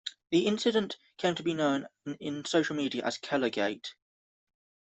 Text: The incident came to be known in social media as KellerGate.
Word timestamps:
The 0.31 0.47
incident 0.47 0.97
came 1.17 1.35
to 1.35 1.43
be 1.43 1.53
known 1.53 1.85
in 2.19 2.43
social 2.43 2.75
media 2.75 3.03
as 3.05 3.19
KellerGate. 3.19 3.89